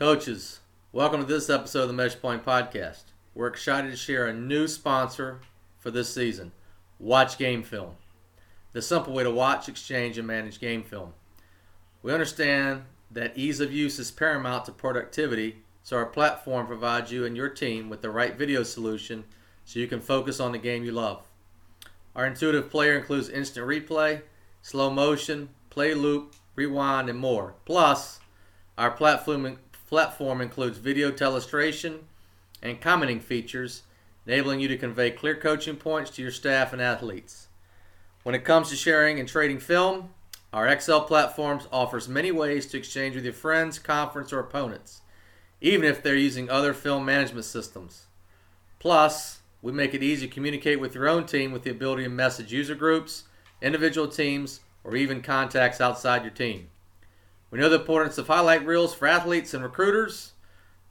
[0.00, 0.60] Coaches,
[0.92, 3.02] welcome to this episode of the Mesh Point Podcast.
[3.34, 5.42] We're excited to share a new sponsor
[5.78, 6.52] for this season
[6.98, 7.96] Watch Game Film,
[8.72, 11.12] the simple way to watch, exchange, and manage game film.
[12.02, 17.26] We understand that ease of use is paramount to productivity, so our platform provides you
[17.26, 19.24] and your team with the right video solution
[19.66, 21.26] so you can focus on the game you love.
[22.16, 24.22] Our intuitive player includes instant replay,
[24.62, 27.52] slow motion, play loop, rewind, and more.
[27.66, 28.20] Plus,
[28.78, 29.58] our platform
[29.90, 31.98] platform includes video telestration
[32.62, 33.82] and commenting features,
[34.24, 37.48] enabling you to convey clear coaching points to your staff and athletes.
[38.22, 40.10] When it comes to sharing and trading film,
[40.52, 45.00] our XL platforms offers many ways to exchange with your friends, conference, or opponents,
[45.60, 48.06] even if they're using other film management systems.
[48.78, 52.08] Plus, we make it easy to communicate with your own team with the ability to
[52.08, 53.24] message user groups,
[53.60, 56.68] individual teams, or even contacts outside your team.
[57.50, 60.32] We know the importance of highlight reels for athletes and recruiters.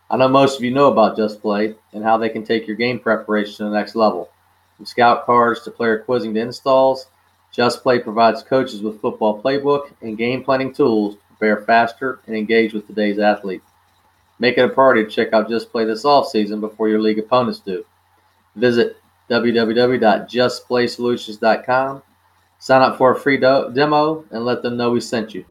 [0.10, 2.76] I know most of you know about Just Play and how they can take your
[2.76, 4.30] game preparation to the next level.
[4.76, 7.08] From scout cards to player quizzing to installs,
[7.52, 12.74] Just Play provides coaches with football playbook and game planning tools prepare faster, and engage
[12.74, 13.64] with today's athlete.
[14.40, 17.18] Make it a priority to check out Just Play this off season before your league
[17.20, 17.86] opponents do.
[18.56, 18.98] Visit
[19.30, 22.04] www.justplaysolutions.com,
[22.60, 25.46] sign up for a free do- demo, and let them know we sent you.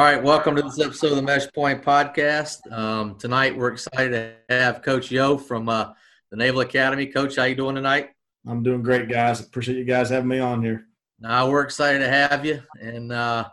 [0.00, 2.72] All right, welcome to this episode of the Mesh Point Podcast.
[2.72, 4.12] Um, tonight, we're excited
[4.48, 5.92] to have Coach Yo from uh,
[6.30, 7.04] the Naval Academy.
[7.04, 8.08] Coach, how you doing tonight?
[8.46, 9.40] I'm doing great, guys.
[9.40, 10.86] Appreciate you guys having me on here.
[11.20, 13.50] Now we're excited to have you, and uh,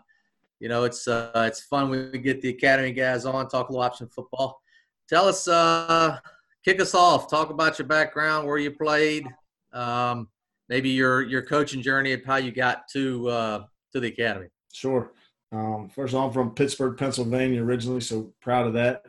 [0.62, 3.74] you know it's uh, it's fun when we get the Academy guys on talk a
[3.74, 4.62] little option football.
[5.09, 6.18] Tell us, uh,
[6.63, 7.30] kick us off.
[7.30, 9.28] Talk about your background, where you played,
[9.74, 10.30] um,
[10.69, 14.47] maybe your your coaching journey, of how you got to uh, to the Academy.
[14.72, 15.12] Sure.
[15.52, 19.06] Um, first of all, I'm from Pittsburgh, Pennsylvania originally, so proud of that,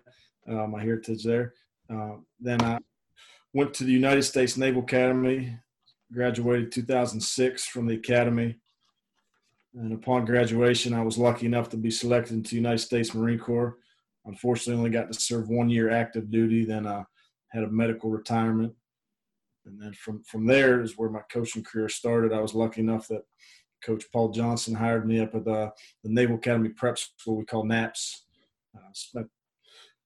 [0.49, 1.54] uh, my heritage there.
[1.91, 2.78] Uh, then I
[3.53, 5.59] went to the United States Naval Academy,
[6.12, 8.56] graduated 2006 from the academy.
[9.75, 13.38] And upon graduation, I was lucky enough to be selected into the United States Marine
[13.38, 13.77] Corps.
[14.25, 16.65] Unfortunately, only got to serve one year active duty.
[16.65, 17.04] Then I
[17.48, 18.74] had a medical retirement.
[19.66, 22.33] And then from, from there is where my coaching career started.
[22.33, 23.22] I was lucky enough that
[23.83, 25.72] Coach Paul Johnson hired me up at the,
[26.03, 28.25] the Naval Academy Prep School we call NAPS.
[28.77, 29.27] Uh, spent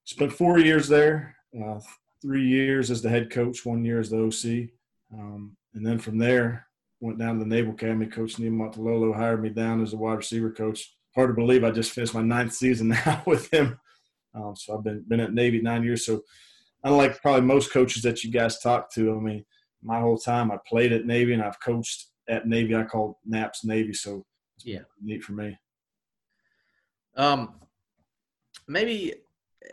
[0.04, 1.80] spent four years there, uh,
[2.20, 4.70] three years as the head coach, one year as the OC,
[5.19, 6.66] um, and then from there
[7.00, 8.06] went down to the Naval Academy.
[8.06, 10.94] Coach Niumatalolo hired me down as a wide receiver coach.
[11.14, 13.78] Hard to believe I just finished my ninth season now with him.
[14.34, 16.06] Um, so I've been been at Navy nine years.
[16.06, 16.22] So
[16.84, 19.44] unlike probably most coaches that you guys talk to, I mean,
[19.82, 22.75] my whole time I played at Navy and I've coached at Navy.
[22.75, 24.25] I call Naps Navy, so
[24.64, 25.56] yeah, neat for me.
[27.17, 27.55] Um,
[28.67, 29.14] maybe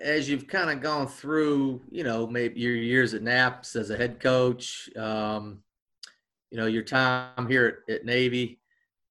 [0.02, 3.98] as you've kind of gone through, you know, maybe your years at Naps as a
[3.98, 5.64] head coach, um,
[6.52, 8.60] you know, your time here at, at, Navy,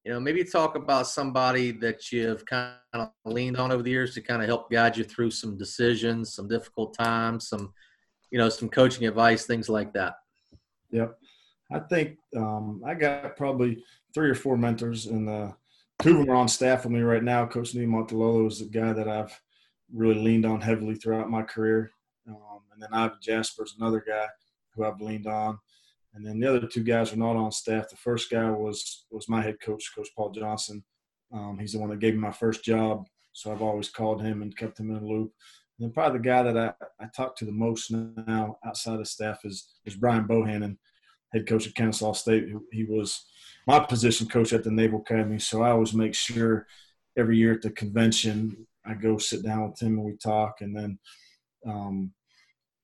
[0.04, 4.14] you know, maybe talk about somebody that you've kind of leaned on over the years
[4.14, 7.72] to kind of help guide you through some decisions, some difficult times, some,
[8.30, 10.14] you know, some coaching advice, things like that.
[10.90, 11.18] Yep.
[11.70, 13.84] I think um, I got probably
[14.14, 15.52] three or four mentors, and uh,
[16.00, 17.46] two of them are on staff with me right now.
[17.46, 19.38] Coach Niumatalolo is the guy that I've
[19.92, 21.90] really leaned on heavily throughout my career.
[22.28, 24.26] Um, and then Ivin Jasper's another guy
[24.74, 25.58] who I've leaned on.
[26.14, 27.88] And then the other two guys are not on staff.
[27.88, 30.82] The first guy was was my head coach, Coach Paul Johnson.
[31.32, 34.40] Um, he's the one that gave me my first job, so I've always called him
[34.40, 35.32] and kept him in the loop.
[35.78, 36.72] And then probably the guy that I,
[37.04, 40.78] I talk to the most now outside of staff is is Brian Bohannon,
[41.32, 42.48] head coach at Kennesaw State.
[42.72, 43.26] He was
[43.66, 46.66] my position coach at the Naval Academy, so I always make sure
[47.16, 50.74] every year at the convention I go sit down with him and we talk, and
[50.74, 50.98] then
[51.66, 52.12] um,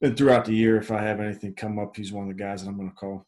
[0.02, 2.62] and throughout the year, if I have anything come up, he's one of the guys
[2.62, 3.26] that I'm going to call.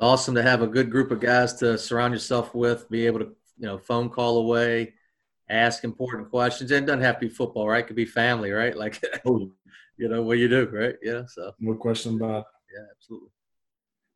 [0.00, 3.26] Awesome to have a good group of guys to surround yourself with, be able to
[3.58, 4.94] you know phone call away,
[5.48, 6.70] ask important questions.
[6.70, 7.84] And it doesn't have to be football, right?
[7.84, 8.76] It could be family, right?
[8.86, 9.50] Like, oh.
[9.96, 10.96] you know what you do, right?
[11.02, 11.22] Yeah.
[11.26, 12.40] So no question about.
[12.40, 12.55] It.
[12.76, 13.30] Yeah, absolutely.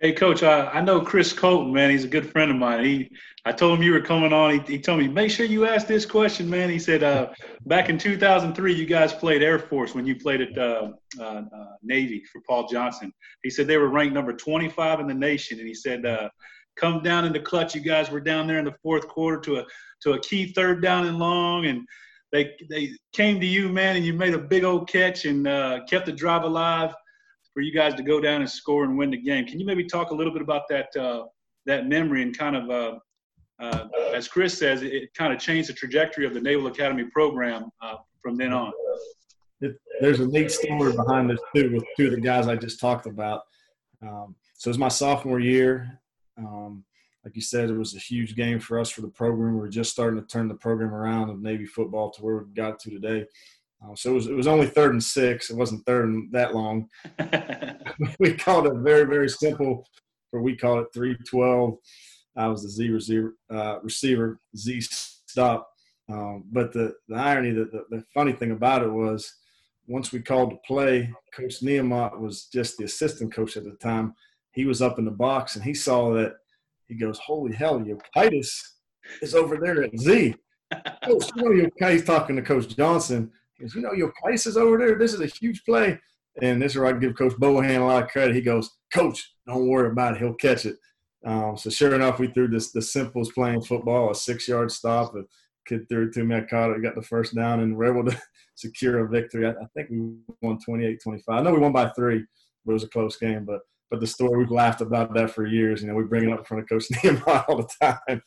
[0.01, 1.91] Hey, Coach, I, I know Chris Colton, man.
[1.91, 2.85] He's a good friend of mine.
[2.85, 3.11] He,
[3.45, 4.59] I told him you were coming on.
[4.59, 6.71] He, he told me, make sure you ask this question, man.
[6.71, 7.29] He said, uh,
[7.67, 11.43] back in 2003, you guys played Air Force when you played at uh, uh, uh,
[11.83, 13.12] Navy for Paul Johnson.
[13.43, 15.59] He said they were ranked number 25 in the nation.
[15.59, 16.31] And he said, uh,
[16.77, 17.75] come down in the clutch.
[17.75, 19.65] You guys were down there in the fourth quarter to a
[20.03, 21.67] to a key third down and long.
[21.67, 21.87] And
[22.33, 25.81] they, they came to you, man, and you made a big old catch and uh,
[25.87, 26.95] kept the drive alive
[27.52, 29.47] for you guys to go down and score and win the game.
[29.47, 31.25] Can you maybe talk a little bit about that uh,
[31.67, 32.99] that memory and kind of, uh,
[33.61, 37.05] uh, as Chris says, it, it, kind of changed the trajectory of the Naval Academy
[37.05, 38.73] program uh, from then on.
[39.61, 42.81] It, there's a neat story behind this too with two of the guys I just
[42.81, 43.43] talked about.
[44.02, 46.00] Um, so it was my sophomore year.
[46.38, 46.85] Um,
[47.25, 49.55] like you said, it was a huge game for us for the program.
[49.55, 52.55] We were just starting to turn the program around of Navy football to where we
[52.55, 53.26] got to today.
[53.82, 55.50] Uh, so it was, it was only third and six.
[55.50, 56.88] It wasn't third and that long.
[58.19, 59.87] we called it very, very simple,
[60.32, 61.77] or we called it 312.
[62.37, 65.69] I was the Z receiver, uh, receiver Z stop.
[66.11, 69.32] Um, but the, the irony, that the, the funny thing about it was
[69.87, 74.15] once we called the play, Coach Neamont was just the assistant coach at the time.
[74.53, 76.35] He was up in the box and he saw that.
[76.87, 78.79] He goes, Holy hell, your Titus
[79.23, 80.35] is over there at Z.
[81.05, 83.31] Coach, you know, he's talking to Coach Johnson
[83.61, 84.99] goes, you know, your place is over there.
[84.99, 85.99] This is a huge play.
[86.43, 88.35] And this is where I give Coach Bohan a lot of credit.
[88.35, 90.21] He goes, Coach, don't worry about it.
[90.21, 90.77] He'll catch it.
[91.25, 95.15] Um, so sure enough, we threw this the simplest playing football, a six yard stop.
[95.15, 95.23] A
[95.67, 96.37] kid threw it to me.
[96.37, 98.21] I caught it, got the first down, and we're able to
[98.55, 99.47] secure a victory.
[99.47, 101.21] I, I think we won 28-25.
[101.29, 102.25] I know we won by three,
[102.65, 103.45] but it was a close game.
[103.45, 103.61] But
[103.91, 105.83] but the story we've laughed about that for years.
[105.83, 108.23] You know, we bring it up in front of Coach Nehemiah all the time.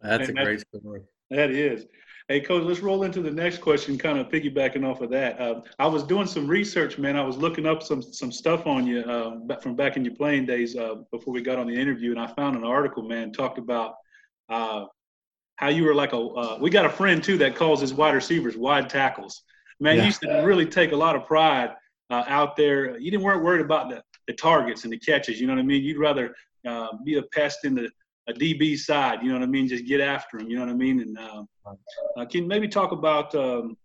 [0.00, 1.00] That's a great story.
[1.30, 1.86] That is.
[2.30, 5.40] Hey, Coach, let's roll into the next question, kind of piggybacking off of that.
[5.40, 7.16] Uh, I was doing some research, man.
[7.16, 10.44] I was looking up some some stuff on you uh, from back in your playing
[10.44, 13.56] days uh, before we got on the interview, and I found an article, man, talked
[13.56, 13.94] about
[14.50, 14.84] uh,
[15.56, 16.18] how you were like a.
[16.18, 19.42] Uh, we got a friend too that calls his wide receivers wide tackles.
[19.80, 20.02] Man, yeah.
[20.02, 21.70] you used to really take a lot of pride
[22.10, 22.98] uh, out there.
[22.98, 25.40] You didn't weren't worried about the, the targets and the catches.
[25.40, 25.82] You know what I mean?
[25.82, 26.34] You'd rather
[27.06, 27.88] be a pest in the
[28.28, 29.20] a DB side.
[29.22, 29.66] You know what I mean?
[29.66, 30.48] Just get after him.
[30.48, 31.00] You know what I mean?
[31.00, 31.42] And uh,
[32.16, 33.76] uh, can you maybe talk about um,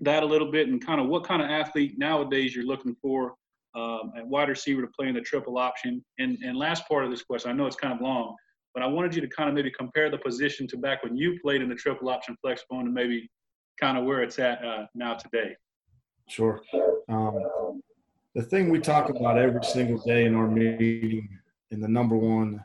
[0.00, 3.34] that a little bit and kind of what kind of athlete nowadays you're looking for
[3.74, 6.04] um, at wide receiver to play in the triple option?
[6.18, 8.36] And and last part of this question, I know it's kind of long,
[8.72, 11.38] but I wanted you to kind of maybe compare the position to back when you
[11.40, 13.28] played in the triple option flex bone and maybe
[13.80, 15.54] kind of where it's at uh, now today.
[16.28, 16.60] Sure.
[17.08, 17.80] Um,
[18.34, 21.28] the thing we talk about every single day in our meeting,
[21.70, 22.64] and the number one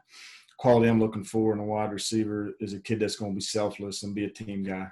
[0.62, 3.42] quality I'm looking for in a wide receiver is a kid that's going to be
[3.42, 4.88] selfless and be a team guy.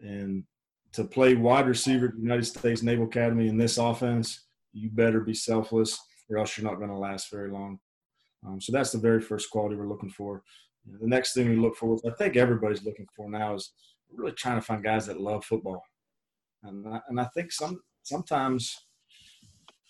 [0.00, 0.44] And
[0.92, 5.20] to play wide receiver at the United States Naval Academy in this offense, you better
[5.20, 5.98] be selfless
[6.28, 7.78] or else you're not going to last very long.
[8.46, 10.42] Um, so that's the very first quality we're looking for.
[11.00, 13.72] The next thing we look for, I think everybody's looking for now, is
[14.14, 15.82] really trying to find guys that love football.
[16.64, 18.76] And I, and I think some sometimes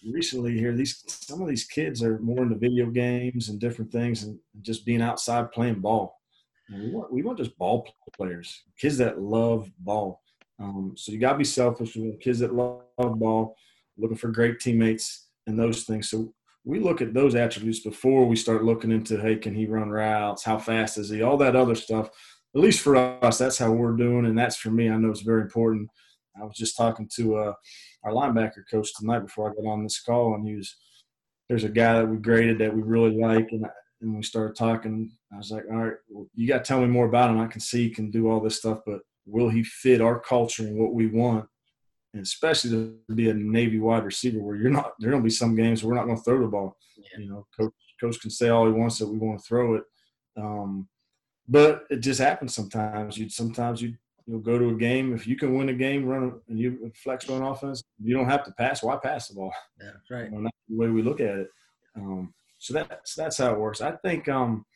[0.05, 4.23] recently here these some of these kids are more into video games and different things
[4.23, 6.21] and just being outside playing ball.
[6.69, 10.23] And we want we want just ball players kids that love ball.
[10.61, 11.97] Um, so you got to be selfish.
[11.97, 13.57] With kids that love, ball
[13.97, 16.11] looking for great teammates and those things.
[16.11, 16.33] So
[16.65, 20.45] we look at those attributes before we start looking into hey can he run routes?
[20.45, 21.23] How fast is he?
[21.23, 22.11] All that other stuff.
[22.55, 24.89] At least for us, that's how we're doing, and that's for me.
[24.89, 25.91] I know it's very important.
[26.41, 27.53] I was just talking to uh,
[28.05, 30.77] our linebacker coach tonight before I got on this call, and he was
[31.49, 33.67] there's a guy that we graded that we really like, and
[34.01, 35.11] and we started talking.
[35.33, 37.41] I was like, all right, well, you got to tell me more about him.
[37.41, 40.63] I can see he can do all this stuff, but will he fit our culture
[40.63, 41.47] and what we want?
[42.15, 45.31] And especially to be a Navy wide receiver, where you're not, there going to be
[45.31, 46.77] some games where we're not going to throw the ball.
[46.97, 47.21] Yeah.
[47.21, 49.83] You know, coach, coach can say all he wants that we want to throw it,
[50.37, 50.89] um,
[51.49, 53.19] but it just happens sometimes.
[53.19, 53.95] You sometimes you
[54.29, 57.29] you'll go to a game if you can win a game, run and you flex
[57.29, 57.83] run offense.
[58.03, 58.83] You don't have to pass.
[58.83, 59.53] Why pass the ball?
[59.81, 60.31] Yeah, right.
[60.31, 61.49] You know, that's the way we look at it.
[61.97, 63.81] Um, so that's that's how it works.
[63.81, 64.67] I think um,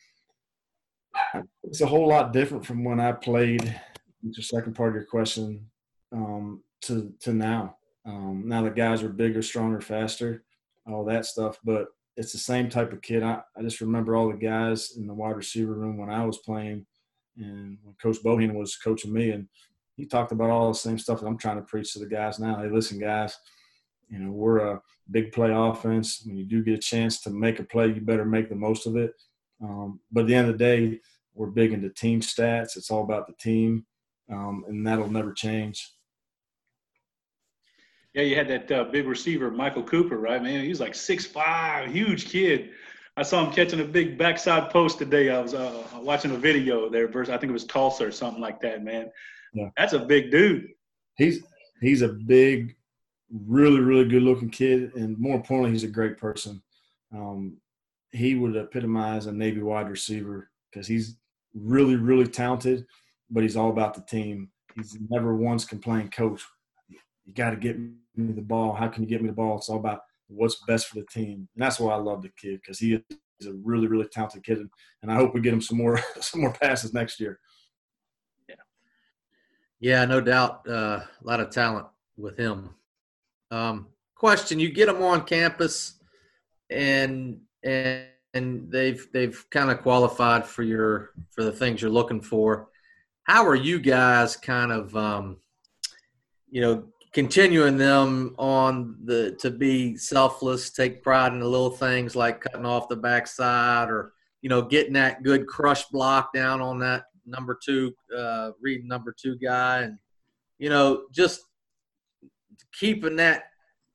[1.63, 3.79] it's a whole lot different from when I played.
[4.23, 5.69] The second part of your question
[6.11, 7.77] um, to to now.
[8.05, 10.43] Um, now the guys are bigger, stronger, faster,
[10.87, 11.59] all that stuff.
[11.63, 13.21] But it's the same type of kid.
[13.21, 16.39] I, I just remember all the guys in the wide receiver room when I was
[16.39, 16.85] playing,
[17.37, 19.47] and when Coach Bohan was coaching me, and
[19.95, 22.39] he talked about all the same stuff that I'm trying to preach to the guys
[22.39, 22.57] now.
[22.57, 23.37] Hey, listen, guys,
[24.09, 26.23] you know, we're a big play offense.
[26.25, 28.85] When you do get a chance to make a play, you better make the most
[28.85, 29.13] of it.
[29.61, 30.99] Um, but at the end of the day,
[31.35, 32.77] we're big into team stats.
[32.77, 33.85] It's all about the team,
[34.31, 35.91] um, and that'll never change.
[38.13, 40.61] Yeah, you had that uh, big receiver, Mychal Cooper, right, man?
[40.63, 42.69] He was like six five, huge kid.
[43.15, 45.29] I saw him catching a big backside post today.
[45.29, 48.41] I was uh, watching a video there versus I think it was Tulsa or something
[48.41, 49.11] like that, man.
[49.53, 49.69] Yeah.
[49.77, 50.69] That's a big dude.
[51.15, 51.43] He's
[51.79, 52.75] he's a big
[53.45, 56.61] really, really good looking kid, and more importantly, he's a great person.
[57.13, 57.57] Um,
[58.11, 61.17] he would epitomize a Navy wide receiver because he's
[61.53, 62.85] really, really talented,
[63.29, 64.49] but he's all about the team.
[64.75, 66.43] He's never once complained, Coach,
[67.25, 68.73] you got to get me the ball.
[68.73, 69.57] How can you get me the ball?
[69.57, 70.01] It's all about
[70.33, 73.01] what's best for the team, and that's why I love the kid because he
[73.39, 74.59] is a really, really talented kid,
[75.01, 77.39] and I hope we get him some more, some more passes next year.
[78.47, 78.55] Yeah,
[79.79, 81.87] yeah, no doubt, uh, a lot of talent
[82.17, 82.69] with him.
[83.51, 85.99] Um, question: You get them on campus,
[86.69, 92.21] and and and they've they've kind of qualified for your for the things you're looking
[92.21, 92.69] for.
[93.23, 95.37] How are you guys kind of um,
[96.49, 102.15] you know continuing them on the to be selfless, take pride in the little things
[102.15, 106.79] like cutting off the backside or you know getting that good crush block down on
[106.79, 109.97] that number two uh, reading number two guy and
[110.59, 111.41] you know just
[112.77, 113.45] keeping that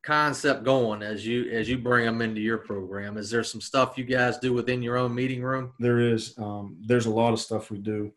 [0.03, 3.17] concept going as you as you bring them into your program.
[3.17, 5.73] Is there some stuff you guys do within your own meeting room?
[5.81, 8.13] There is um, there's a lot of stuff we do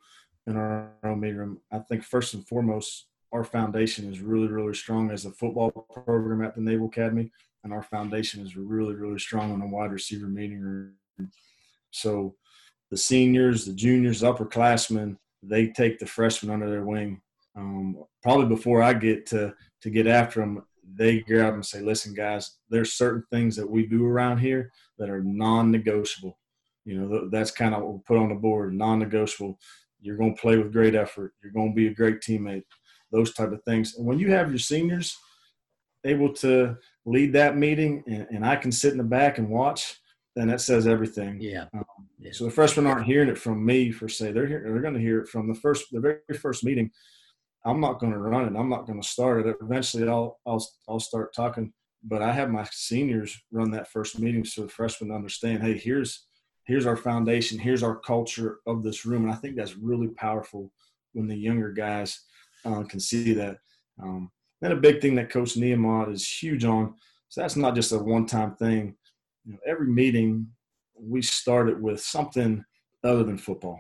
[0.48, 1.60] in our own meeting room.
[1.72, 5.71] I think first and foremost our foundation is really really strong as a football
[6.03, 7.31] program at the naval academy
[7.63, 10.93] and our foundation is really really strong in the wide receiver meeting room
[11.91, 12.35] so
[12.89, 17.21] the seniors the juniors the upperclassmen they take the freshmen under their wing
[17.55, 20.63] um, probably before i get to to get after them
[20.95, 24.71] they grab them and say, listen, guys, there's certain things that we do around here
[24.97, 26.38] that are non-negotiable.
[26.85, 29.57] You know, that's kind of what we put on the board, non-negotiable.
[30.01, 31.33] You're going to play with great effort.
[31.41, 32.63] You're going to be a great teammate.
[33.12, 33.96] Those type of things.
[33.98, 35.18] And when you have your seniors
[36.06, 40.00] able to lead that meeting, and, and I can sit in the back and watch,
[40.36, 41.39] then that says everything.
[41.41, 41.65] Yeah.
[41.74, 41.84] Um,
[42.20, 42.32] yeah.
[42.34, 45.00] So the freshmen aren't hearing it from me for say they're here, they're going to
[45.00, 46.91] hear it from the first the very first meeting
[47.65, 48.58] I'm not going to run it.
[48.58, 49.56] I'm not going to start it.
[49.62, 51.74] Eventually, I'll I'll I'll start talking.
[52.03, 55.62] But I have my seniors run that first meeting so the freshmen understand.
[55.62, 56.25] Hey, here's
[56.65, 57.60] here's our foundation.
[57.60, 60.72] Here's our culture of this room, and I think that's really powerful
[61.13, 62.20] when the younger guys
[62.65, 63.58] uh, can see that.
[64.01, 66.96] Um, then a big thing that Coach Niemot is huge on.
[67.30, 68.96] So that's not just a one-time thing.
[69.46, 70.48] You know, every meeting
[70.96, 72.63] we started with something
[73.03, 73.80] other than football,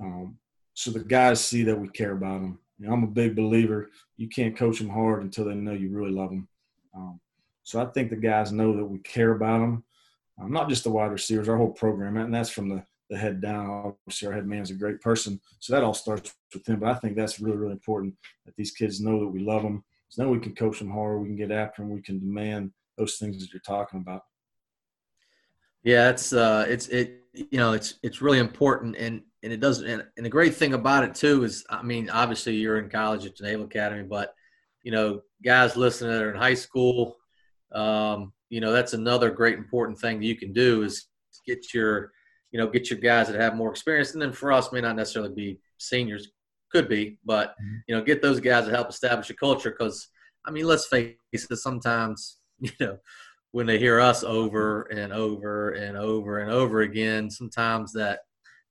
[0.00, 0.38] um,
[0.72, 3.90] so the guys see that we care about them you know, I'm a big believer.
[4.16, 6.48] You can't coach them hard until they know you really love them.
[6.96, 7.20] Um,
[7.62, 9.84] so I think the guys know that we care about them.
[10.40, 13.40] Um, not just the wide receivers, our whole program, and that's from the, the head
[13.40, 13.94] down.
[14.06, 16.80] Obviously, our head man is a great person, so that all starts with him.
[16.80, 18.14] But I think that's really, really important
[18.46, 19.84] that these kids know that we love them.
[20.08, 22.72] So now we can coach them hard, we can get after them, we can demand
[22.96, 24.24] those things that you're talking about.
[25.82, 29.86] Yeah, it's uh, it's it you know it's it's really important, and and it doesn't.
[29.86, 33.26] And, and the great thing about it too is, I mean, obviously you're in college
[33.26, 34.34] at the Naval Academy, but
[34.82, 37.16] you know, guys listening that are in high school,
[37.72, 41.06] um, you know, that's another great important thing that you can do is
[41.46, 42.12] get your,
[42.50, 44.96] you know, get your guys that have more experience, and then for us, may not
[44.96, 46.28] necessarily be seniors,
[46.70, 47.76] could be, but mm-hmm.
[47.88, 50.08] you know, get those guys to help establish a culture because,
[50.46, 52.98] I mean, let's face it, sometimes you know
[53.52, 58.20] when they hear us over and over and over and over again, sometimes that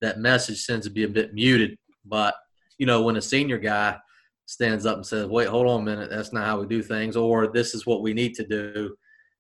[0.02, 2.36] that message tends to be a bit muted But
[2.78, 3.98] you know, when a senior guy
[4.46, 7.18] stands up and says, "Wait, hold on a minute, that's not how we do things,"
[7.18, 8.96] or "This is what we need to do,"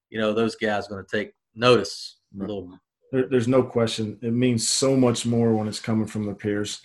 [0.09, 2.77] you know, those guys are going to take notice a little.
[3.11, 4.17] There, there's no question.
[4.21, 6.81] It means so much more when it's coming from the peers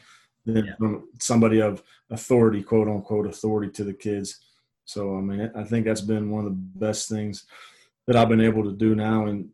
[0.47, 0.77] than yeah.
[0.79, 4.41] from somebody of authority, quote unquote, authority to the kids.
[4.85, 7.45] So I mean, I think that's been one of the best things
[8.07, 9.49] that I've been able to do now, and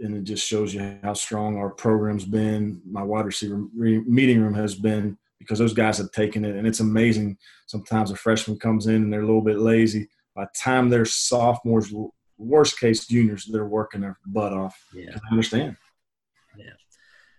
[0.00, 2.80] and it just shows you how strong our program's been.
[2.88, 6.80] My wide receiver meeting room has been because those guys have taken it, and it's
[6.80, 7.38] amazing.
[7.66, 10.08] Sometimes a freshman comes in and they're a little bit lazy.
[10.34, 11.92] By the time they're sophomores,
[12.36, 14.76] worst case juniors, they're working their butt off.
[14.94, 15.76] Yeah, I understand.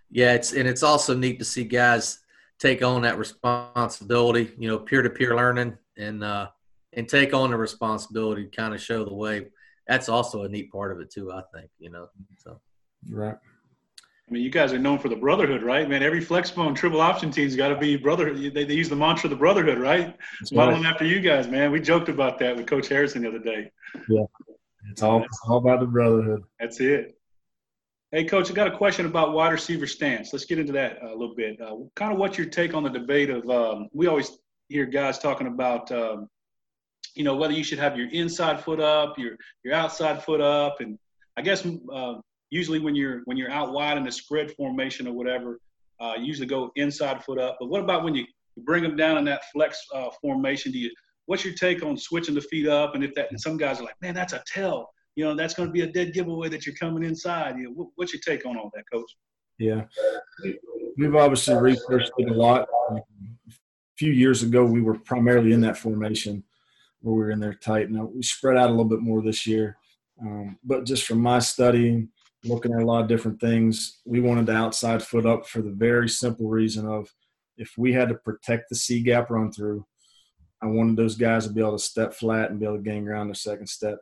[0.09, 0.33] Yeah, yeah.
[0.33, 2.19] It's and it's also neat to see guys
[2.59, 4.51] take on that responsibility.
[4.57, 6.49] You know, peer to peer learning and uh,
[6.93, 9.47] and take on the responsibility to kind of show the way.
[9.87, 11.31] That's also a neat part of it too.
[11.31, 12.07] I think you know.
[12.37, 12.59] So
[13.09, 13.35] right.
[14.29, 15.89] I mean, you guys are known for the brotherhood, right?
[15.89, 18.53] Man, every flexbone triple option team's got to be brotherhood.
[18.53, 20.15] They, they, use the mantra of the brotherhood, right?
[20.39, 20.91] That's Modeling right.
[20.93, 21.71] after you guys, man.
[21.71, 23.71] We joked about that with Coach Harrison the other day.
[24.07, 24.25] Yeah,
[24.91, 26.43] it's all, it's all about the brotherhood.
[26.59, 27.18] That's it.
[28.11, 30.33] Hey, Coach, I got a question about wide receiver stance.
[30.33, 31.61] Let's get into that a little bit.
[31.61, 34.31] Uh, kind of what's your take on the debate of um, we always
[34.67, 36.27] hear guys talking about um,
[37.13, 40.77] you know whether you should have your inside foot up, your your outside foot up,
[40.79, 40.97] and
[41.37, 41.63] I guess
[41.93, 42.15] uh,
[42.49, 45.59] usually when you're when you're out wide in the spread formation or whatever,
[45.99, 47.57] uh, you usually go inside foot up.
[47.59, 48.25] But what about when you
[48.57, 50.71] bring them down in that flex uh, formation?
[50.71, 50.89] Do you
[51.27, 52.95] what's your take on switching the feet up?
[52.95, 54.89] And if that and some guys are like, man, that's a tell.
[55.15, 57.57] You know, that's going to be a dead giveaway that you're coming inside.
[57.57, 59.11] You know, what's your take on all that, Coach?
[59.57, 59.83] Yeah,
[60.97, 62.67] we've obviously researched it a lot.
[62.91, 63.01] A
[63.97, 66.43] few years ago, we were primarily in that formation
[67.01, 67.91] where we were in there tight.
[67.91, 69.77] Now we spread out a little bit more this year,
[70.21, 72.09] um, but just from my studying,
[72.45, 75.71] looking at a lot of different things, we wanted the outside foot up for the
[75.71, 77.13] very simple reason of
[77.57, 79.85] if we had to protect the C gap run through,
[80.61, 83.05] I wanted those guys to be able to step flat and be able to gain
[83.05, 83.99] ground their second step.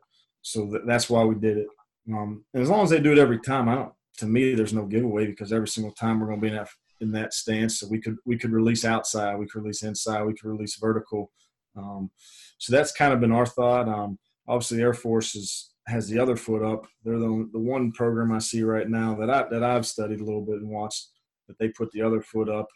[0.48, 1.68] So that's why we did it.
[2.10, 3.94] Um, and as long as they do it every time, I don't.
[4.20, 6.70] To me, there's no giveaway because every single time we're going to be in that
[7.02, 7.80] in that stance.
[7.80, 11.32] So we could we could release outside, we could release inside, we could release vertical.
[11.76, 12.10] Um,
[12.58, 13.88] so that's kind of been our thought.
[13.88, 16.88] Um, obviously, Air Force is, has the other foot up.
[17.04, 20.26] They're the, the one program I see right now that I that I've studied a
[20.26, 21.10] little bit and watched
[21.48, 22.68] that they put the other foot up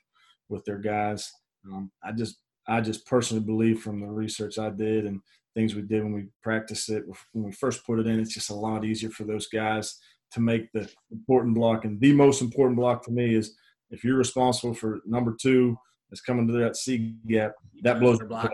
[0.49, 1.31] with their guys.
[1.65, 2.35] Um, I just
[2.67, 5.21] I just personally believe from the research I did and
[5.53, 8.49] things we did when we practiced it when we first put it in, it's just
[8.49, 9.99] a lot easier for those guys
[10.31, 11.85] to make the important block.
[11.85, 13.55] And the most important block to me is
[13.89, 15.77] if you're responsible for number two
[16.09, 18.51] that's coming to that C gap, that blows the block.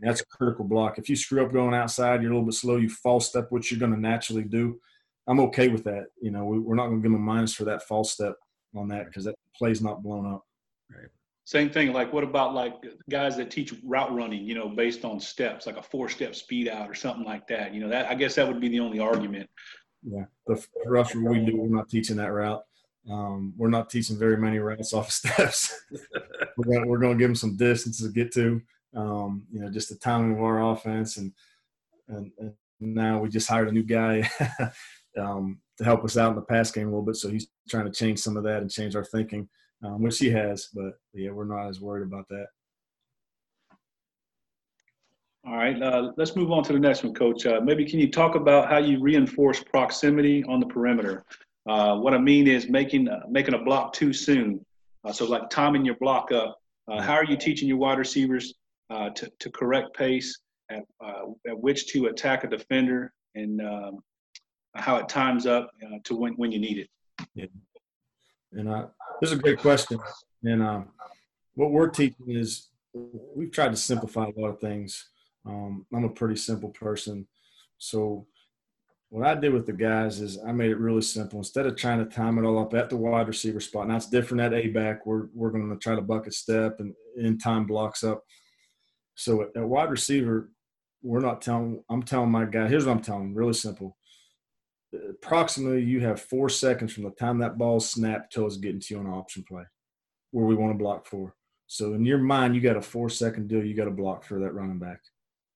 [0.00, 0.98] That's a critical block.
[0.98, 3.70] If you screw up going outside, you're a little bit slow, you false step, which
[3.70, 4.80] you're going to naturally do.
[5.26, 6.06] I'm okay with that.
[6.22, 8.34] You know, we, are not going to give them a minus for that false step
[8.74, 10.42] on that because that play's not blown up.
[10.90, 11.08] Right.
[11.44, 11.92] Same thing.
[11.92, 12.74] Like, what about like
[13.08, 14.44] guys that teach route running?
[14.44, 17.74] You know, based on steps, like a four-step speed out or something like that.
[17.74, 19.48] You know, that I guess that would be the only argument.
[20.02, 22.62] Yeah, the for us, we do, we're not teaching that route.
[23.10, 25.74] Um, we're not teaching very many routes off of steps.
[26.56, 28.62] we're going we're to give them some distance to get to
[28.94, 31.16] um, you know, just the timing of our offense.
[31.16, 31.32] And,
[32.08, 34.28] and, and now we just hired a new guy
[35.18, 37.16] um, to help us out in the pass game a little bit.
[37.16, 39.48] So he's trying to change some of that and change our thinking,
[39.84, 40.68] um, which he has.
[40.74, 42.46] But yeah, we're not as worried about that.
[45.46, 47.46] All right, uh, let's move on to the next one, Coach.
[47.46, 51.24] Uh, maybe can you talk about how you reinforce proximity on the perimeter?
[51.66, 54.64] Uh, what I mean is making uh, making a block too soon.
[55.04, 56.58] Uh, so like timing your block up.
[56.90, 58.54] Uh, how are you teaching your wide receivers
[58.90, 60.40] uh, to, to correct pace,
[60.70, 64.00] at, uh, at which to attack a defender, and um,
[64.74, 66.88] how it times up uh, to when, when you need it.
[67.34, 67.46] Yeah.
[68.52, 68.86] And uh,
[69.20, 69.98] this is a great question.
[70.42, 70.88] And um,
[71.54, 72.68] what we're teaching is
[73.36, 75.08] we've tried to simplify a lot of things.
[75.46, 77.26] Um, I'm a pretty simple person.
[77.78, 78.26] So
[79.10, 81.38] what I did with the guys is I made it really simple.
[81.38, 84.08] Instead of trying to time it all up at the wide receiver spot, now it's
[84.08, 85.04] different at A back.
[85.04, 88.24] We're we're going to try to bucket step and in time blocks up.
[89.16, 90.50] So at, wide receiver,
[91.02, 91.82] we're not telling.
[91.90, 92.68] I'm telling my guy.
[92.68, 93.34] Here's what I'm telling.
[93.34, 93.96] Really simple.
[94.92, 98.94] Approximately, you have four seconds from the time that ball snapped till it's getting to
[98.94, 99.64] you on an option play,
[100.32, 101.34] where we want to block for.
[101.66, 103.64] So in your mind, you got a four second deal.
[103.64, 105.00] You got to block for that running back.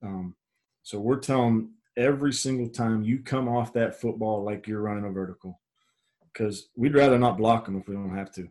[0.02, 0.36] Um,
[0.84, 5.10] so we're telling every single time you come off that football like you're running a
[5.10, 5.60] vertical,
[6.32, 8.48] because we'd rather not block them if we don't have to.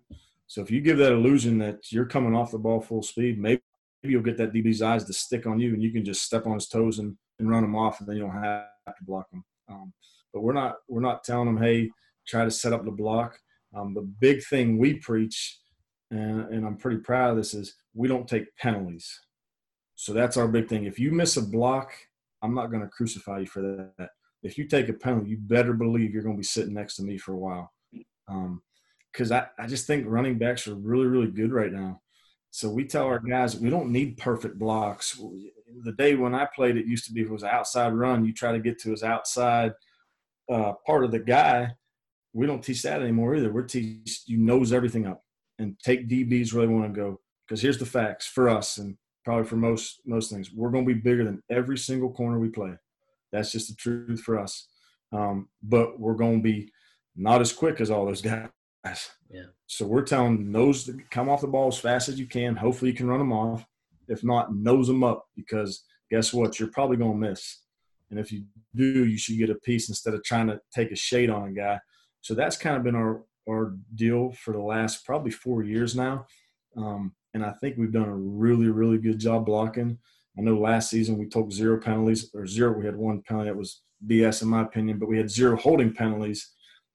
[0.48, 3.62] So if you give that illusion that you're coming off the ball full speed, maybe
[4.04, 6.56] you'll get that DB's eyes to stick on you, and you can just step on
[6.56, 9.44] his toes and, and run him off, and then you don't have to block him.
[9.70, 9.94] Um,
[10.34, 11.90] but we're not we're not telling them, hey,
[12.28, 13.38] try to set up the block.
[13.76, 15.60] Um, the big thing we preach,
[16.12, 19.20] and, and I'm pretty proud of this, is we don't take penalties.
[19.96, 20.86] So that's our big thing.
[20.86, 21.92] If you miss a block,
[22.42, 23.62] I'm not going to crucify you for
[23.98, 24.10] that.
[24.42, 27.04] If you take a penalty, you better believe you're going to be sitting next to
[27.04, 27.72] me for a while.
[29.12, 32.02] Because um, I, I just think running backs are really, really good right now.
[32.52, 35.20] So we tell our guys we don't need perfect blocks.
[35.84, 38.26] The day when I played, it used to be if it was an outside run,
[38.26, 39.74] you try to get to his outside
[40.52, 41.74] uh, part of the guy.
[42.34, 43.52] We don't teach that anymore either.
[43.52, 45.24] We're teach you nose everything up
[45.60, 47.20] and take DBs where they want to go.
[47.48, 50.94] Because here's the facts for us and probably for most most things, we're going to
[50.94, 52.74] be bigger than every single corner we play.
[53.32, 54.68] That's just the truth for us.
[55.12, 56.72] Um, but we're going to be
[57.16, 58.50] not as quick as all those guys.
[59.30, 59.46] Yeah.
[59.68, 62.56] So we're telling nose to come off the ball as fast as you can.
[62.56, 63.66] Hopefully you can run them off.
[64.08, 66.60] If not, nose them up because guess what?
[66.60, 67.60] You're probably going to miss.
[68.14, 68.44] And if you
[68.76, 71.52] do, you should get a piece instead of trying to take a shade on a
[71.52, 71.80] guy.
[72.22, 76.28] So that's kind of been our our deal for the last probably four years now.
[76.78, 79.98] Um, and I think we've done a really, really good job blocking.
[80.38, 82.78] I know last season we took zero penalties or zero.
[82.78, 85.92] We had one penalty that was BS in my opinion, but we had zero holding
[85.92, 86.52] penalties.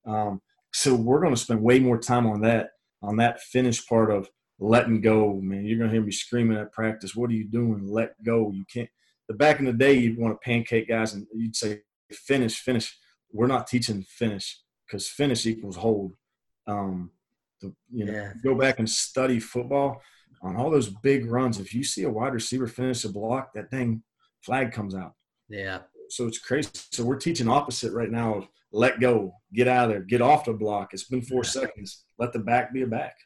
[0.06, 0.40] Um,
[0.72, 2.70] so we're going to spend way more time on that,
[3.02, 5.40] on that finish part of letting go.
[5.42, 7.14] Man, you're going to hear me screaming at practice.
[7.14, 7.86] What are you doing?
[7.86, 8.52] Let go.
[8.52, 8.88] You can't.
[9.28, 12.96] The back in the day, you'd want to pancake guys and you'd say finish, finish.
[13.32, 16.14] We're not teaching finish because finish equals hold.
[16.66, 17.10] Um,
[17.60, 18.32] the, you know, yeah.
[18.42, 20.00] go back and study football
[20.42, 21.58] on all those big runs.
[21.58, 24.02] If you see a wide receiver finish a block, that thing
[24.42, 25.14] flag comes out.
[25.48, 25.80] Yeah.
[26.10, 26.70] So it's crazy.
[26.92, 30.44] So we're teaching opposite right now of let go, get out of there, get off
[30.44, 30.90] the block.
[30.92, 31.50] It's been four yeah.
[31.50, 32.04] seconds.
[32.18, 33.16] Let the back be a back.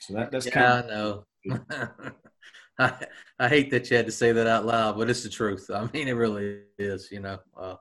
[0.00, 1.24] So that that's yeah, kind of.
[1.50, 2.10] I know.
[2.78, 2.92] I,
[3.38, 5.70] I hate that you had to say that out loud, but it's the truth.
[5.72, 7.10] I mean, it really is.
[7.10, 7.76] You know, uh,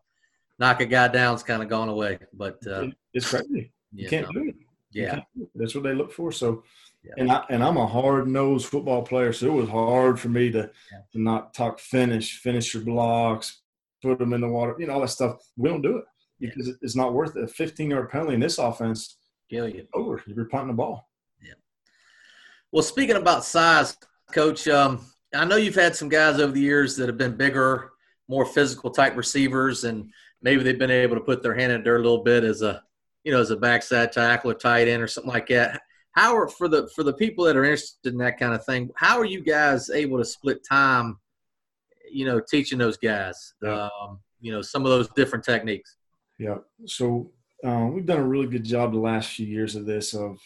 [0.59, 3.71] knock a guy down's kind of gone away, but uh, it's crazy.
[3.93, 4.41] You, can't know.
[4.41, 4.55] do it.
[4.91, 5.49] Yeah, it.
[5.55, 6.31] that's what they look for.
[6.31, 6.63] So,
[7.03, 7.13] yeah.
[7.17, 10.51] and I and I'm a hard nosed football player, so it was hard for me
[10.51, 10.99] to yeah.
[11.13, 13.61] to not talk finish, finish your blocks,
[14.01, 15.41] put them in the water, you know, all that stuff.
[15.57, 16.05] We don't do it
[16.39, 16.73] because yeah.
[16.81, 17.43] it's not worth it.
[17.43, 19.17] A 15 yard penalty in this offense,
[19.49, 20.21] kill you over.
[20.27, 21.09] You're punting the ball.
[21.41, 21.53] Yeah.
[22.71, 23.97] Well, speaking about size,
[24.31, 27.91] coach, um, I know you've had some guys over the years that have been bigger,
[28.27, 30.11] more physical type receivers, and
[30.41, 32.81] maybe they've been able to put their hand in there a little bit as a
[33.25, 35.81] you know, as a backside tackle or tight end or something like that.
[36.11, 38.91] How are for the for the people that are interested in that kind of thing?
[38.95, 41.19] How are you guys able to split time?
[42.09, 45.97] You know, teaching those guys, um, you know, some of those different techniques.
[46.37, 46.59] Yeah.
[46.85, 47.31] So
[47.65, 50.39] um, we've done a really good job the last few years of this of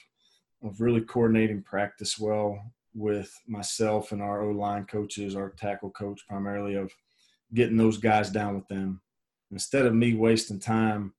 [0.64, 2.60] of really coordinating practice well
[2.94, 6.92] with myself and our O line coaches, our tackle coach primarily of
[7.54, 9.02] getting those guys down with them.
[9.52, 11.14] Instead of me wasting time,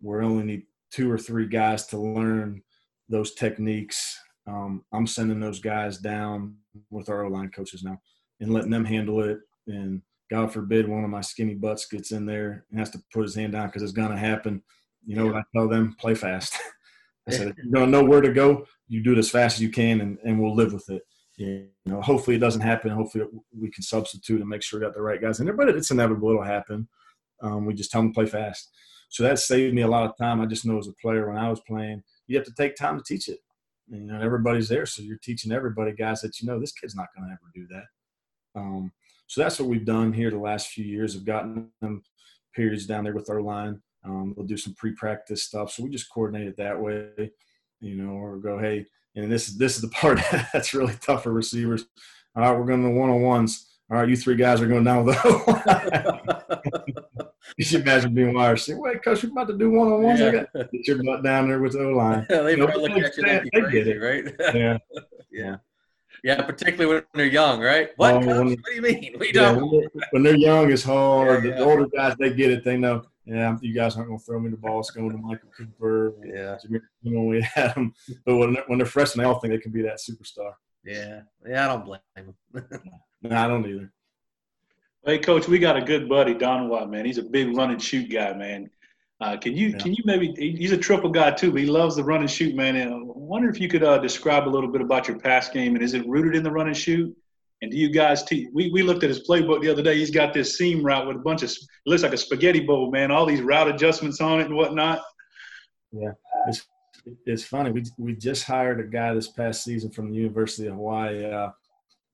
[0.00, 2.62] we only need two or three guys to learn
[3.08, 4.18] those techniques.
[4.46, 6.56] Um, I'm sending those guys down
[6.90, 8.00] with our O line coaches now
[8.40, 9.40] and letting them handle it.
[9.66, 13.22] And God forbid one of my skinny butts gets in there and has to put
[13.22, 14.62] his hand down because it's going to happen.
[15.04, 15.96] You know what I tell them?
[15.98, 16.58] Play fast.
[17.28, 19.56] I said, if you're going to know where to go, you do it as fast
[19.56, 21.02] as you can and, and we'll live with it.
[21.46, 22.90] You know, hopefully it doesn't happen.
[22.90, 23.24] Hopefully
[23.58, 25.90] we can substitute and make sure we got the right guys in there, but it's
[25.90, 26.30] inevitable.
[26.30, 26.88] It'll happen.
[27.42, 28.70] Um, we just tell them to play fast.
[29.08, 30.40] So that saved me a lot of time.
[30.40, 32.96] I just know as a player when I was playing, you have to take time
[32.96, 33.40] to teach it.
[33.90, 36.94] And, you know, everybody's there, so you're teaching everybody guys that you know this kid's
[36.94, 38.60] not going to ever do that.
[38.60, 38.92] Um,
[39.26, 41.14] so that's what we've done here the last few years.
[41.14, 42.02] Have gotten them
[42.54, 43.82] periods down there with our line.
[44.04, 47.30] Um, we'll do some pre-practice stuff, so we just coordinate it that way,
[47.80, 50.18] you know, or go, hey, and this is this is the part
[50.52, 51.86] that's really tough for receivers.
[52.34, 53.68] All right, we're going to one on ones.
[53.90, 57.04] All right, you three guys are going down with the
[57.58, 58.80] you should imagine being wide receiver.
[58.80, 60.20] Wait, coach, we're about to do one on ones.
[60.20, 60.28] Yeah.
[60.28, 62.26] I got get your butt down there with the O line.
[62.30, 64.34] Yeah, they, you know, look at you like you crazy, right?
[64.54, 64.78] Yeah.
[65.30, 65.56] yeah.
[66.24, 67.90] Yeah, particularly when they're young, right?
[67.96, 69.16] What, um, what do you mean?
[69.18, 69.90] We yeah, don't.
[70.12, 71.44] When, they're young, it's hard.
[71.44, 72.64] Yeah, the older guys, they get it.
[72.64, 74.80] They know, yeah, you guys aren't going to throw me the ball.
[74.80, 76.14] It's going to Mychal Cooper.
[76.24, 76.56] Yeah.
[77.02, 77.94] When we had them.
[78.24, 80.52] But when they're, when they're freshmen, they all think they can be that superstar.
[80.84, 81.20] Yeah.
[81.48, 82.34] Yeah, I don't blame them.
[83.22, 83.92] no, I don't either.
[85.04, 87.04] Hey, coach, we got a good buddy, Don Watt, man.
[87.04, 88.70] He's a big run and shoot guy, man.
[89.20, 89.78] Uh, can you yeah.
[89.78, 92.56] can you maybe he's a triple guy too, but he loves the run and shoot,
[92.56, 92.74] man.
[92.74, 95.76] And I wonder if you could uh, describe a little bit about your pass game
[95.76, 97.16] and is it rooted in the run and shoot?
[97.62, 98.48] And do you guys teach?
[98.52, 99.96] We, we looked at his playbook the other day.
[99.96, 102.90] He's got this seam route with a bunch of it looks like a spaghetti bowl,
[102.90, 103.12] man.
[103.12, 105.00] All these route adjustments on it and whatnot.
[105.92, 106.10] Yeah,
[106.48, 106.66] it's
[107.24, 107.70] it's funny.
[107.70, 111.24] We we just hired a guy this past season from the University of Hawaii.
[111.24, 111.50] Uh,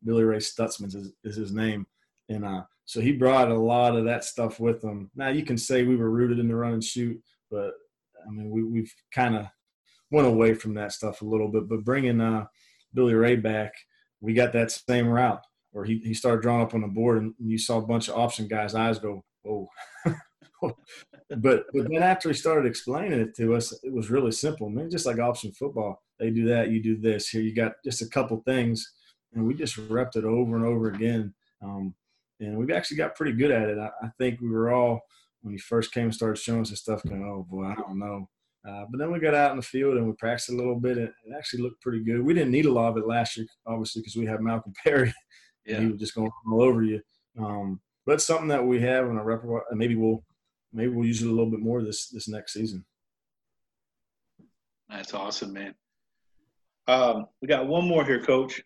[0.05, 1.87] Billy Ray Stutzmann is, is his name,
[2.29, 5.11] and uh, so he brought a lot of that stuff with him.
[5.17, 7.19] Now you can say we were rooted in the run and shoot,
[7.51, 7.73] but
[8.27, 9.47] I mean we, we've kind of
[10.11, 11.69] went away from that stuff a little bit.
[11.69, 12.47] But bringing uh,
[12.93, 13.73] Billy Ray back,
[14.21, 17.35] we got that same route where he, he started drawing up on the board, and
[17.39, 19.69] you saw a bunch of option guys' eyes go, "Whoa."
[20.61, 20.75] but
[21.31, 24.67] but then after he started explaining it to us, it was really simple.
[24.67, 27.29] I mean, just like option football, they do that, you do this.
[27.29, 28.93] Here you got just a couple things,
[29.35, 31.35] and we just repped it over and over again.
[31.63, 31.95] Um,
[32.41, 33.79] and we've actually got pretty good at it.
[33.79, 35.01] I, I, think we were all
[35.43, 37.99] when he first came and started showing us this stuff, going, "Oh boy, I don't
[37.99, 38.29] know."
[38.69, 40.99] Uh, but then we got out in the field and we practiced a little bit,
[40.99, 42.23] and it actually looked pretty good.
[42.23, 45.13] We didn't need a lot of it last year, obviously, because we had Malcolm Perry.
[45.65, 45.81] Yeah.
[45.81, 47.01] he was just going all over you.
[47.39, 50.25] Um, but something that we have in our repertoire, and maybe we'll
[50.73, 52.85] maybe we'll use it a little bit more this this next season.
[54.89, 55.75] That's awesome, man.
[56.87, 58.63] Um, we got one more here, Coach.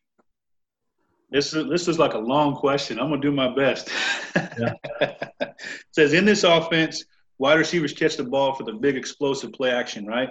[1.30, 2.98] This is this is like a long question.
[2.98, 3.88] I'm gonna do my best.
[4.36, 4.74] Yeah.
[5.92, 7.04] says in this offense,
[7.42, 10.30] wide receivers catch the ball for the big explosive play action, right?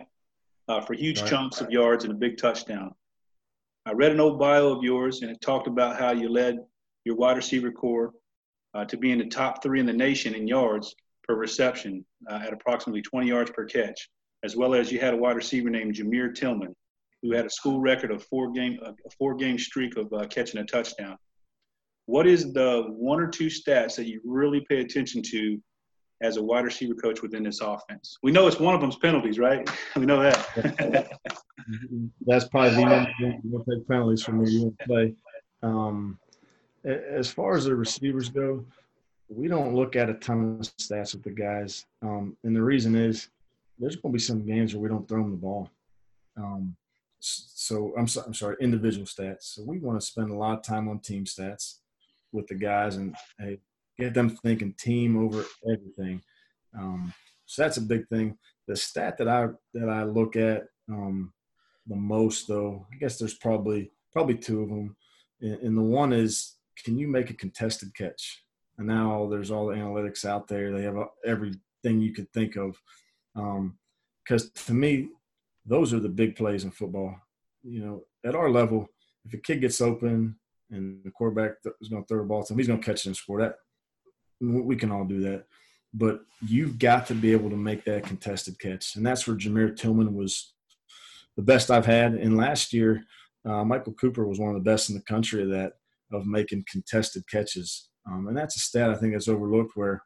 [0.69, 1.29] Uh, for huge right.
[1.29, 2.95] chunks of yards and a big touchdown.
[3.85, 6.59] I read an old bio of yours, and it talked about how you led
[7.03, 8.13] your wide receiver core
[8.73, 10.95] uh, to be in the top three in the nation in yards
[11.25, 14.07] per reception uh, at approximately 20 yards per catch,
[14.45, 16.73] as well as you had a wide receiver named Jamir Tillman,
[17.21, 20.61] who had a school record of four game a four game streak of uh, catching
[20.61, 21.17] a touchdown.
[22.05, 25.61] What is the one or two stats that you really pay attention to
[26.21, 28.17] as a wide receiver coach within this offense?
[28.23, 29.69] We know it's one of them's penalties, right?
[29.95, 31.19] we know that.
[32.25, 34.51] That's probably the one you take penalties from me.
[34.51, 35.15] You won't play.
[35.63, 36.17] Um,
[36.83, 38.65] as far as the receivers go,
[39.29, 42.95] we don't look at a ton of stats with the guys, um, and the reason
[42.95, 43.29] is
[43.79, 45.69] there's going to be some games where we don't throw them the ball.
[46.37, 46.75] Um,
[47.19, 49.43] so I'm, so, I'm sorry, individual stats.
[49.43, 51.77] So we want to spend a lot of time on team stats
[52.31, 53.59] with the guys and hey,
[53.99, 56.21] get them thinking team over everything.
[56.77, 57.13] Um,
[57.45, 58.37] so that's a big thing.
[58.67, 61.33] The stat that I that I look at um,
[61.87, 64.95] the most, though, I guess there's probably probably two of them,
[65.41, 68.43] and, the one is can you make a contested catch?
[68.77, 70.71] And now there's all the analytics out there.
[70.71, 72.75] They have everything you could think of.
[73.35, 75.09] Because um, to me,
[75.65, 77.15] those are the big plays in football.
[77.63, 78.87] You know, at our level,
[79.25, 80.35] if a kid gets open
[80.71, 81.51] and the quarterback
[81.81, 83.39] is going to throw a ball to him, he's going to catch it and score.
[83.39, 83.55] That
[84.41, 85.45] we can all do that,
[85.93, 89.77] but you've got to be able to make that contested catch, and that's where Jamir
[89.77, 90.53] Tillman was
[91.37, 92.13] the best I've had.
[92.13, 93.03] And last year,
[93.45, 95.73] uh, Mychal Cooper was one of the best in the country of that
[96.11, 97.89] of making contested catches.
[98.09, 100.03] Um, and that's a stat I think that's overlooked where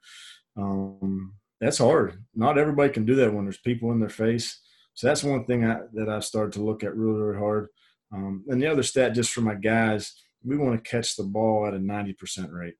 [0.57, 2.23] um, that's hard.
[2.35, 4.61] Not everybody can do that when there's people in their face.
[4.93, 7.67] So that's one thing I, that I've started to look at really, really hard.
[8.13, 11.65] Um, and the other stat, just for my guys, we want to catch the ball
[11.67, 12.75] at a 90% rate.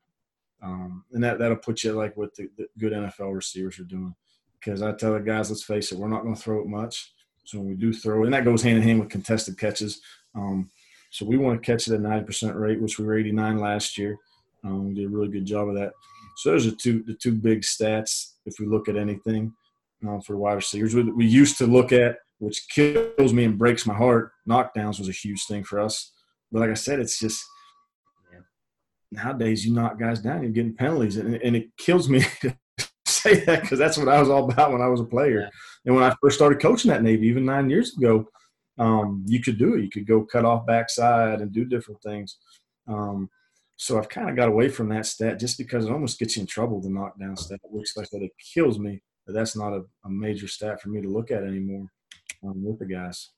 [0.62, 4.16] Um, and that, that'll put you like what the, the, good NFL receivers are doing.
[4.60, 7.14] Because I tell the guys, let's face it, we're not going to throw it much.
[7.44, 10.02] So when we do throw and that goes hand in hand with contested catches.
[10.34, 10.72] Um,
[11.12, 14.18] so we want to catch it at 90% rate, which we were 89 last year.
[14.64, 15.92] Um, we did a really good job of that.
[16.38, 19.54] So those are two the two big stats if we look at anything
[20.06, 20.94] um, for wide receivers.
[20.94, 24.32] We, we, used to look at, which kills me and breaks my heart.
[24.50, 26.12] Knockdowns was a huge thing for us,
[26.52, 27.44] but like I said, it's just.
[29.12, 32.56] Nowadays you knock guys down, you're getting penalties, and, and it kills me to
[33.06, 35.42] say that because that's what I was all about when I was a player.
[35.42, 35.50] Yeah.
[35.86, 38.28] And when I first started coaching that Navy, even nine years ago,
[38.78, 39.84] um, you could do it.
[39.84, 42.38] You could go cut off backside and do different things.
[42.88, 43.30] Um,
[43.78, 46.42] so I've kind of got away from that stat just because it almost gets you
[46.42, 49.02] in trouble, the knockdown stat, which like that it kills me.
[49.26, 51.88] But that's not a, a, major stat for me to look at anymore
[52.44, 53.32] um, with the guys.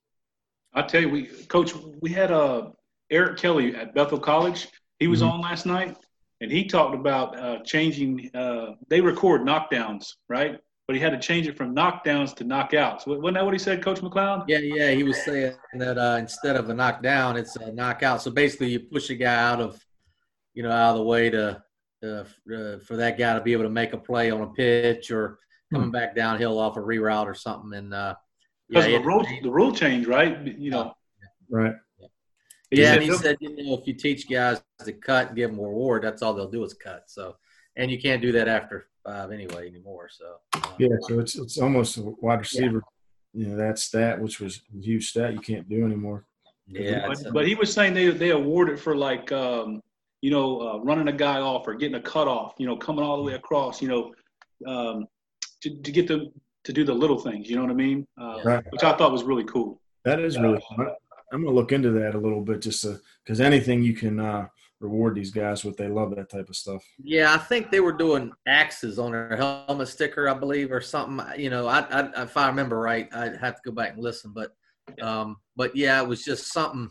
[0.73, 2.71] I tell you, we coach, we had uh,
[3.09, 4.67] Eric Kelly at Bethel College.
[4.99, 5.31] He was mm-hmm.
[5.31, 5.95] on last night,
[6.41, 8.29] and he talked about uh, changing.
[8.33, 10.59] Uh, they record knockdowns, right?
[10.87, 13.05] but he had to change it from knockdowns to knockouts.
[13.05, 14.45] Wasn't that what he said, Coach McLeod?
[14.47, 14.91] Yeah, yeah.
[14.91, 18.21] He was saying that uh, instead of a knockdown, it's a knockout.
[18.21, 19.83] So basically, you push a guy out of,
[20.53, 21.61] you know, out of the way to
[22.03, 25.11] uh, uh, for that guy to be able to make a play on a pitch
[25.11, 25.39] or
[25.73, 25.91] coming hmm.
[25.91, 27.77] back downhill off a reroute or something.
[27.77, 28.15] And uh,
[28.69, 30.39] because yeah, the rule, the rule change, right?
[30.57, 30.93] You know,
[31.49, 31.73] right.
[32.71, 35.59] Yeah, and he said, you know, if you teach guys to cut and give them
[35.59, 37.03] a reward, that's all they'll do is cut.
[37.07, 37.37] So,
[37.77, 40.09] and you can't do that after five anyway anymore.
[40.11, 42.83] So um, yeah, so it's it's almost a wide receiver.
[43.33, 43.41] Yeah.
[43.41, 46.25] You know that stat, which was a huge stat, you can't do anymore.
[46.67, 49.81] Yeah, but, but he was saying they they awarded for like um,
[50.21, 53.05] you know uh, running a guy off or getting a cut off, you know, coming
[53.05, 54.13] all the way across, you know,
[54.65, 55.07] um,
[55.61, 56.31] to to get them
[56.63, 57.49] to do the little things.
[57.49, 58.05] You know what I mean?
[58.19, 58.71] Uh, right.
[58.71, 59.79] Which I thought was really cool.
[60.03, 60.57] That is really.
[60.57, 60.87] Uh, fun.
[61.31, 62.85] I'm going to look into that a little bit, just
[63.23, 64.47] because anything you can uh,
[64.79, 65.77] reward these guys with.
[65.77, 66.83] They love that type of stuff.
[67.03, 71.25] Yeah, I think they were doing axes on their helmet sticker, I believe, or something.
[71.39, 74.31] You know, I, I if I remember right, I'd have to go back and listen,
[74.33, 74.53] but
[75.01, 76.89] Um, but yeah, it was just something.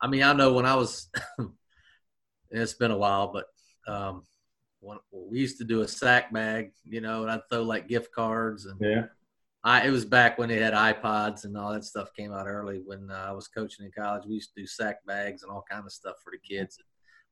[0.00, 1.08] I mean, I know when I was,
[2.50, 3.46] it's been a while, but
[3.86, 4.24] um,
[4.80, 8.12] when, we used to do a sack bag, you know, and I'd throw like gift
[8.12, 9.06] cards and Yeah.
[9.62, 12.80] I it was back when they had iPods and all that stuff came out early.
[12.84, 15.64] When uh, I was coaching in college, we used to do sack bags and all
[15.68, 16.78] kind of stuff for the kids.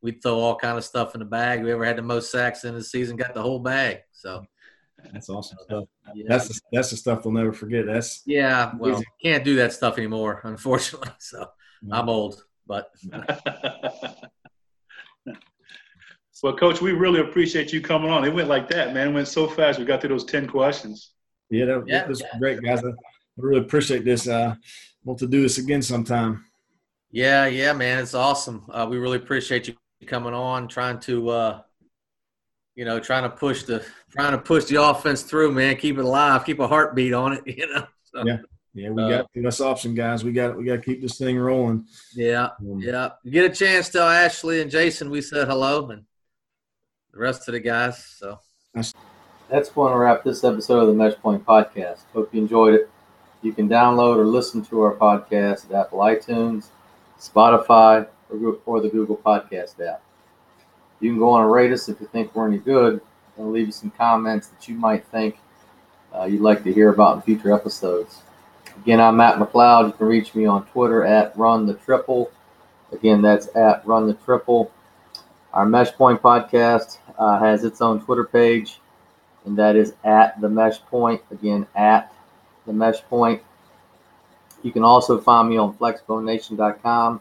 [0.03, 1.61] We'd throw all kind of stuff in the bag.
[1.61, 4.01] Whoever had the most sacks in the season got the whole bag.
[4.13, 4.45] So
[5.13, 5.85] That's awesome stuff.
[6.15, 7.87] yeah, That's the, that's the stuff we'll never forget.
[7.87, 8.73] That's yeah.
[8.79, 9.05] Well, Easy.
[9.23, 11.11] can't do that stuff anymore, unfortunately.
[11.19, 11.49] So
[11.91, 12.91] I'm old, but
[16.43, 18.25] well, Coach, we really appreciate you coming on.
[18.25, 19.09] It went like that, man.
[19.09, 19.79] It went so fast.
[19.79, 21.13] We got through those 10 questions.
[21.51, 22.07] Yeah, this yeah.
[22.07, 22.85] was great, guys.
[22.85, 22.91] I
[23.37, 24.29] really appreciate this.
[24.29, 24.55] Uh,
[25.05, 26.45] want to do this again sometime.
[27.11, 28.65] yeah, yeah, man, it's awesome.
[28.71, 29.75] Uh, we really appreciate you
[30.07, 31.29] coming on, trying to.
[31.29, 31.63] Uh,
[32.75, 35.75] you know, trying to push the trying to push the offense through, man.
[35.75, 37.43] Keep it alive, keep a heartbeat on it.
[37.59, 37.87] You know.
[38.05, 38.39] So, Yeah.
[38.73, 40.23] Yeah, we Uh, got this option, guys.
[40.23, 41.87] We got we got to keep this thing rolling.
[42.15, 43.11] Yeah, Um, yeah.
[43.29, 46.05] Get a chance, tell Ashley and Jason we said hello, and
[47.13, 48.05] the rest of the guys.
[48.17, 48.39] So
[49.49, 52.01] That's- going to wrap this episode of the Mesh Point Podcast.
[52.13, 52.91] Hope you enjoyed it.
[53.43, 56.67] You can download or listen to our podcast at Apple iTunes,
[57.19, 60.03] Spotify, or, or the Google Podcast app.
[61.01, 63.01] You can go on and rate us if you think we're any good,
[63.37, 65.39] and leave us some comments that you might think
[66.15, 68.23] uh, you'd like to hear about in future episodes.
[68.83, 69.87] Again, I'm Matt McLeod.
[69.87, 72.31] You can reach me on Twitter at Run the Triple.
[72.93, 74.71] Again, that's at Run the Triple.
[75.53, 78.81] Our Mesh Point podcast uh, has its own Twitter page,
[79.45, 81.21] and that is at the Mesh Point.
[81.31, 82.13] Again, at
[82.67, 83.43] the Mesh Point.
[84.63, 87.21] You can also find me on FlexBoneNation.com.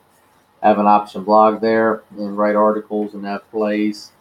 [0.62, 4.12] I have an option blog there and write articles and have plays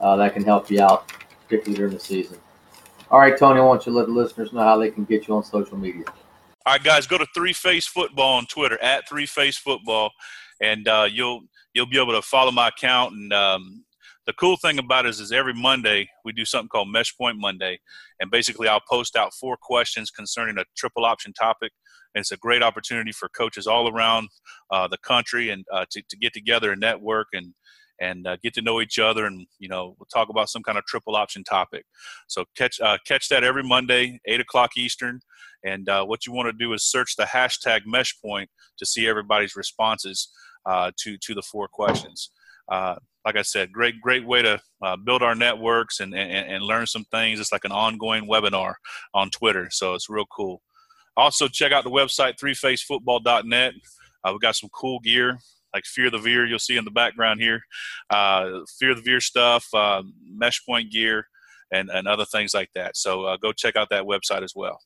[0.00, 1.12] uh, that can help you out,
[1.44, 2.38] particularly during the season.
[3.10, 5.28] All right, Tony, I want you to let the listeners know how they can get
[5.28, 6.04] you on social media.
[6.64, 10.10] All right, guys, go to Three Face Football on Twitter at Three Face Football,
[10.60, 11.42] and uh, you'll
[11.74, 13.12] you'll be able to follow my account.
[13.12, 13.84] And um,
[14.26, 17.38] the cool thing about it is, is every Monday we do something called Mesh Point
[17.38, 17.80] Monday,
[18.20, 21.72] and basically I'll post out four questions concerning a triple option topic.
[22.14, 24.28] And it's a great opportunity for coaches all around
[24.70, 27.54] uh, the country and uh, to, to get together and network and
[28.00, 30.76] and uh, get to know each other, and you know we'll talk about some kind
[30.76, 31.84] of triple option topic.
[32.26, 35.20] So catch uh, catch that every Monday, eight o'clock Eastern.
[35.64, 39.06] And uh, what you want to do is search the hashtag mesh point to see
[39.06, 40.28] everybody's responses
[40.66, 42.30] uh, to to the four questions.
[43.24, 46.86] Like I said, great great way to uh, build our networks and, and and learn
[46.86, 47.38] some things.
[47.40, 48.74] It's like an ongoing webinar
[49.14, 50.62] on Twitter, so it's real cool.
[51.16, 53.74] Also, check out the website threefacefootball.net.
[54.24, 55.38] Uh, we've got some cool gear
[55.74, 57.62] like Fear the Veer, you'll see in the background here.
[58.10, 61.26] Uh, Fear the Veer stuff, uh, mesh point gear,
[61.72, 62.96] and, and other things like that.
[62.96, 64.78] So uh, go check out that website as well.